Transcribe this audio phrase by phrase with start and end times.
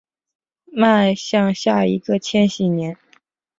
[0.71, 2.97] 迈向下一个千禧年